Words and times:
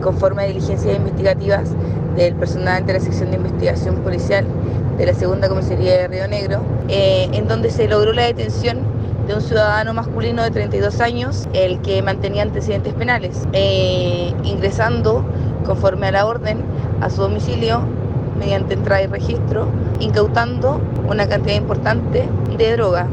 conforme 0.00 0.42
a 0.42 0.46
diligencias 0.46 0.96
investigativas 0.96 1.70
del 2.16 2.34
personal 2.34 2.84
de 2.86 2.94
la 2.94 3.00
sección 3.00 3.30
de 3.30 3.36
investigación 3.36 3.96
policial 3.96 4.44
de 4.98 5.06
la 5.06 5.14
segunda 5.14 5.48
comisaría 5.48 5.98
de 5.98 6.08
Río 6.08 6.28
Negro, 6.28 6.60
eh, 6.88 7.28
en 7.32 7.48
donde 7.48 7.70
se 7.70 7.88
logró 7.88 8.12
la 8.12 8.24
detención 8.24 8.80
de 9.26 9.34
un 9.34 9.40
ciudadano 9.40 9.94
masculino 9.94 10.42
de 10.42 10.50
32 10.50 11.00
años, 11.00 11.48
el 11.52 11.80
que 11.80 12.02
mantenía 12.02 12.42
antecedentes 12.42 12.92
penales, 12.94 13.46
eh, 13.52 14.34
ingresando 14.44 15.24
conforme 15.64 16.08
a 16.08 16.12
la 16.12 16.26
orden 16.26 16.58
a 17.00 17.08
su 17.10 17.22
domicilio 17.22 17.80
mediante 18.38 18.74
entrada 18.74 19.02
y 19.02 19.06
registro, 19.06 19.68
incautando 20.00 20.80
una 21.08 21.28
cantidad 21.28 21.56
importante 21.56 22.28
de 22.58 22.72
droga, 22.72 23.08